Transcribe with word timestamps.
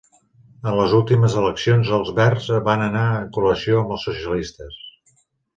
En 0.69 0.77
les 0.77 0.95
últimes 0.99 1.35
eleccions 1.41 1.91
els 1.99 2.09
verds 2.21 2.49
van 2.71 2.87
anar 2.89 3.05
en 3.21 3.31
coalició 3.39 3.79
amb 3.85 3.97
els 3.97 4.11
socialistes. 4.11 4.85